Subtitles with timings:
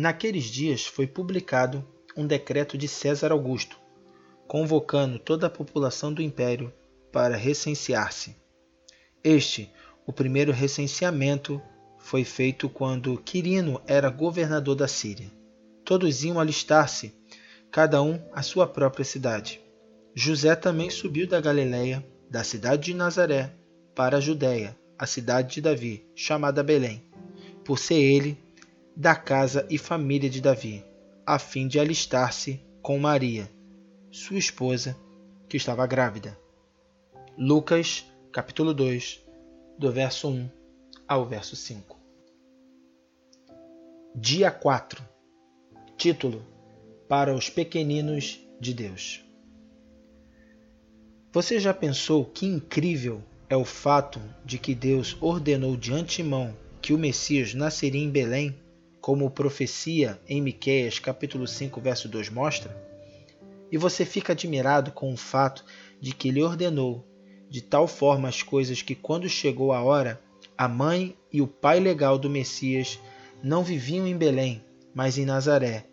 [0.00, 3.78] Naqueles dias foi publicado um decreto de César Augusto,
[4.48, 6.72] convocando toda a população do império
[7.12, 8.34] para recensear-se.
[9.22, 9.70] Este,
[10.06, 11.60] o primeiro recenseamento,
[11.98, 15.30] foi feito quando Quirino era governador da Síria.
[15.84, 17.14] Todos iam alistar-se,
[17.70, 19.60] cada um à sua própria cidade.
[20.14, 23.52] José também subiu da Galiléia, da cidade de Nazaré,
[23.94, 27.04] para a Judéia, a cidade de Davi, chamada Belém,
[27.62, 28.38] por ser ele
[29.00, 30.84] da casa e família de Davi,
[31.24, 33.50] a fim de alistar-se com Maria,
[34.10, 34.94] sua esposa,
[35.48, 36.38] que estava grávida.
[37.34, 39.24] Lucas, capítulo 2,
[39.78, 40.50] do verso 1
[41.08, 41.98] ao verso 5.
[44.14, 45.02] Dia 4.
[45.96, 46.44] Título:
[47.08, 49.24] Para os pequeninos de Deus.
[51.32, 56.92] Você já pensou que incrível é o fato de que Deus ordenou de antemão que
[56.92, 58.54] o Messias nasceria em Belém,
[59.00, 62.76] como profecia em Miqueias capítulo 5, verso 2 mostra?
[63.72, 65.64] E você fica admirado com o fato
[66.00, 67.06] de que ele ordenou
[67.48, 70.20] de tal forma as coisas que quando chegou a hora,
[70.56, 72.98] a mãe e o pai legal do Messias
[73.42, 75.86] não viviam em Belém, mas em Nazaré,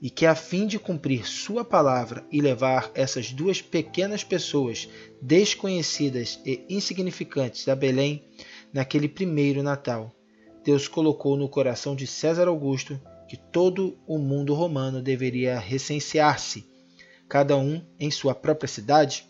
[0.00, 4.88] e que a fim de cumprir sua palavra e levar essas duas pequenas pessoas
[5.20, 8.24] desconhecidas e insignificantes a Belém
[8.72, 10.14] naquele primeiro Natal,
[10.64, 12.98] Deus colocou no coração de César Augusto
[13.28, 16.66] que todo o mundo romano deveria recensear-se,
[17.28, 19.26] cada um em sua própria cidade,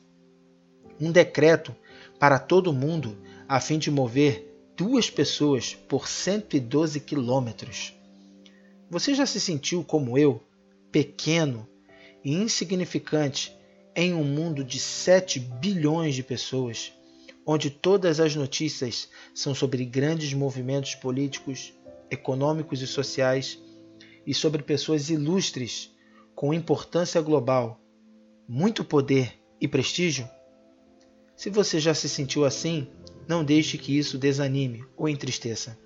[1.00, 1.74] um decreto
[2.20, 3.18] para todo o mundo
[3.48, 7.92] a fim de mover duas pessoas por 112 quilômetros.
[8.88, 10.40] Você já se sentiu como eu,
[10.92, 11.68] pequeno
[12.24, 13.52] e insignificante
[13.96, 16.92] em um mundo de 7 bilhões de pessoas,
[17.46, 21.72] onde todas as notícias são sobre grandes movimentos políticos,
[22.10, 23.58] econômicos e sociais
[24.26, 25.90] e sobre pessoas ilustres
[26.34, 27.80] com importância global,
[28.48, 30.28] muito poder e prestígio?
[31.36, 32.88] Se você já se sentiu assim,
[33.26, 35.78] não deixe que isso desanime ou entristeça,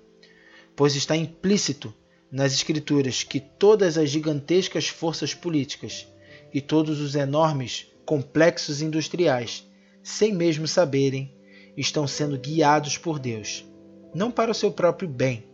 [0.75, 1.93] pois está implícito
[2.31, 6.07] nas Escrituras que todas as gigantescas forças políticas
[6.53, 9.67] e todos os enormes complexos industriais,
[10.03, 11.33] sem mesmo saberem,
[11.79, 13.65] estão sendo guiados por Deus,
[14.13, 15.45] não para o seu próprio bem,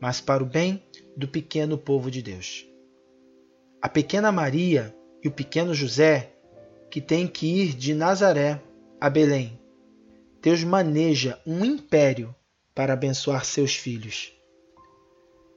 [0.00, 0.82] mas para o bem
[1.16, 2.66] do pequeno povo de Deus.
[3.80, 6.32] A pequena Maria e o pequeno José,
[6.90, 8.60] que têm que ir de Nazaré
[9.00, 9.60] a Belém,
[10.42, 12.34] Deus maneja um império
[12.74, 14.32] para abençoar seus filhos.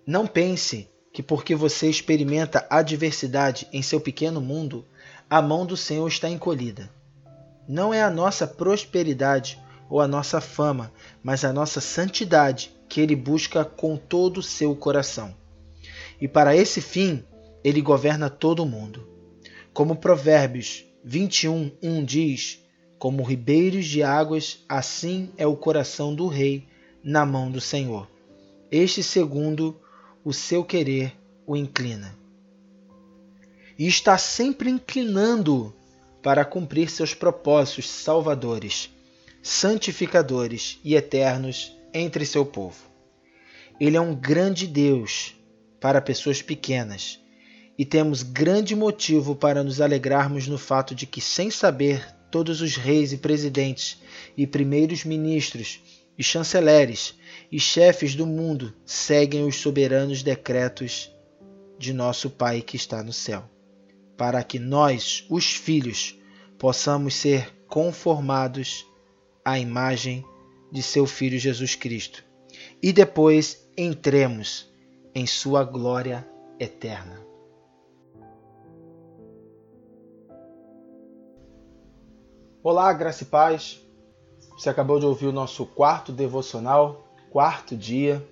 [0.05, 4.85] Não pense que porque você experimenta adversidade em seu pequeno mundo,
[5.29, 6.89] a mão do Senhor está encolhida.
[7.67, 9.59] Não é a nossa prosperidade
[9.91, 10.89] ou a nossa fama,
[11.21, 15.35] mas a nossa santidade que ele busca com todo o seu coração.
[16.19, 17.25] E para esse fim,
[17.61, 19.05] ele governa todo o mundo.
[19.73, 22.63] Como Provérbios 21, 1 diz:
[22.97, 26.69] Como ribeiros de águas, assim é o coração do rei
[27.03, 28.07] na mão do Senhor.
[28.71, 29.77] Este segundo
[30.23, 31.13] o seu querer
[31.45, 32.17] o inclina.
[33.77, 35.73] E está sempre inclinando
[36.23, 38.89] para cumprir seus propósitos salvadores,
[39.41, 42.77] santificadores e eternos entre seu povo.
[43.79, 45.35] Ele é um grande Deus
[45.79, 47.19] para pessoas pequenas
[47.77, 52.75] e temos grande motivo para nos alegrarmos no fato de que, sem saber, todos os
[52.75, 53.99] reis e presidentes
[54.37, 55.81] e primeiros ministros
[56.17, 57.15] e chanceleres
[57.51, 61.11] e chefes do mundo seguem os soberanos decretos
[61.79, 63.49] de nosso Pai que está no céu,
[64.15, 66.15] para que nós, os filhos,
[66.59, 68.85] possamos ser conformados
[69.43, 70.25] à imagem
[70.71, 72.23] de seu Filho Jesus Cristo
[72.81, 74.69] e depois entremos
[75.13, 76.27] em sua glória
[76.59, 77.19] eterna.
[82.63, 83.81] Olá, graça e paz.
[84.51, 88.23] Você acabou de ouvir o nosso quarto devocional quarto dia.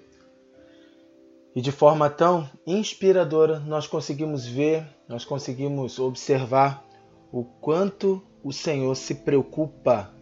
[1.55, 6.85] E de forma tão inspiradora, nós conseguimos ver, nós conseguimos observar
[7.31, 10.13] o quanto o Senhor se preocupa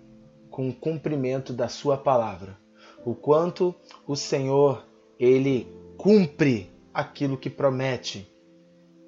[0.57, 2.57] com o cumprimento da sua palavra.
[3.05, 3.75] O quanto
[4.07, 4.87] o Senhor,
[5.19, 8.27] ele cumpre aquilo que promete.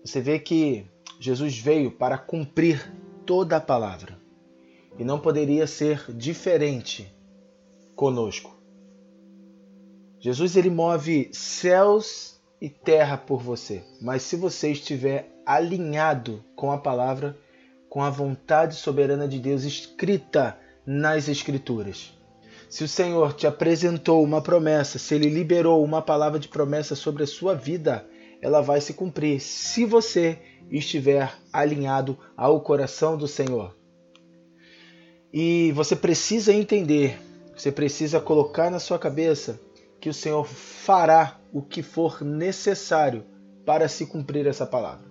[0.06, 0.86] Você vê que
[1.20, 2.94] Jesus veio para cumprir
[3.26, 4.16] toda a palavra.
[5.00, 7.12] E não poderia ser diferente
[7.96, 8.56] conosco.
[10.20, 16.78] Jesus ele move céus e terra por você, mas se você estiver alinhado com a
[16.78, 17.36] palavra,
[17.90, 20.56] com a vontade soberana de Deus escrita
[20.86, 22.14] nas Escrituras.
[22.70, 27.24] Se o Senhor te apresentou uma promessa, se ele liberou uma palavra de promessa sobre
[27.24, 28.08] a sua vida,
[28.42, 30.40] ela vai se cumprir se você
[30.70, 33.76] estiver alinhado ao coração do Senhor.
[35.34, 37.20] E você precisa entender,
[37.56, 39.60] você precisa colocar na sua cabeça
[40.00, 43.26] que o Senhor fará o que for necessário
[43.66, 45.10] para se cumprir essa palavra.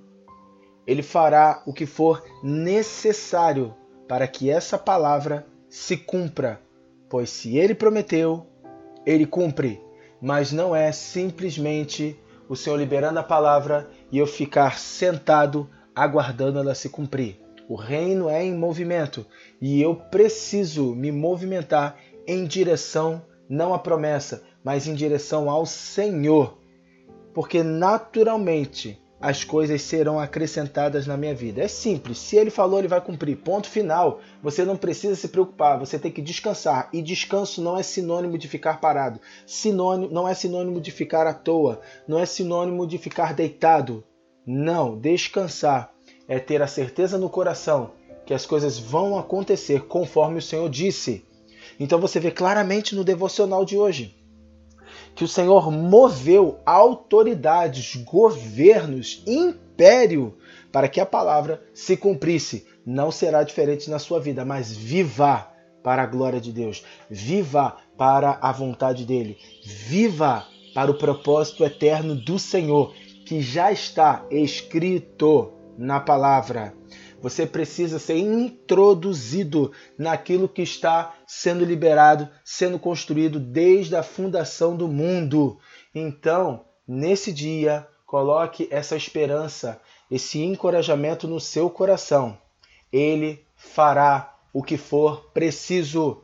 [0.87, 3.75] Ele fará o que for necessário
[4.09, 6.61] para que essa palavra se cumpra,
[7.09, 8.47] pois se ele prometeu,
[9.05, 9.81] ele cumpre.
[10.21, 12.19] Mas não é simplesmente
[12.49, 17.41] o Senhor liberando a palavra e eu ficar sentado aguardando ela se cumprir.
[17.69, 19.27] O reino é em movimento
[19.61, 26.59] e eu preciso me movimentar em direção não à promessa, mas em direção ao Senhor.
[27.35, 31.63] Porque naturalmente as coisas serão acrescentadas na minha vida.
[31.63, 33.37] É simples, se ele falou, ele vai cumprir.
[33.37, 34.21] Ponto final.
[34.43, 36.89] Você não precisa se preocupar, você tem que descansar.
[36.93, 39.21] E descanso não é sinônimo de ficar parado.
[39.47, 44.05] Sinônimo, não é sinônimo de ficar à toa, não é sinônimo de ficar deitado.
[44.47, 45.93] Não, descansar
[46.29, 47.91] é ter a certeza no coração
[48.25, 51.25] que as coisas vão acontecer conforme o Senhor disse.
[51.81, 54.18] Então você vê claramente no devocional de hoje
[55.19, 60.39] que o Senhor moveu autoridades, governos, império
[60.71, 62.69] para que a palavra se cumprisse.
[62.87, 65.51] Não será diferente na sua vida, mas viva
[65.83, 72.15] para a glória de Deus, viva para a vontade dele, viva para o propósito eterno
[72.15, 72.95] do Senhor,
[73.27, 76.75] que já está escrito na palavra.
[77.21, 84.87] Você precisa ser introduzido naquilo que está sendo liberado, sendo construído desde a fundação do
[84.87, 85.59] mundo.
[85.93, 92.39] Então, nesse dia, coloque essa esperança, esse encorajamento no seu coração.
[92.93, 96.23] Ele fará o que for preciso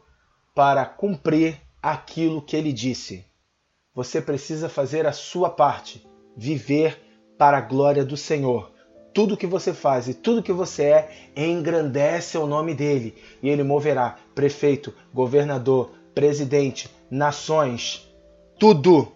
[0.55, 3.27] para cumprir aquilo que ele disse.
[3.93, 6.07] Você precisa fazer a sua parte,
[6.37, 7.01] viver
[7.37, 8.74] para a glória do Senhor
[9.15, 13.63] tudo que você faz e tudo que você é engrandece o nome dele e ele
[13.63, 18.13] moverá prefeito, governador, presidente, nações,
[18.59, 19.13] tudo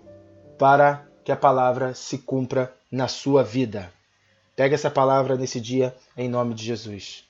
[0.57, 3.93] para que a palavra se cumpra na sua vida.
[4.57, 7.28] Pega essa palavra nesse dia em nome de Jesus.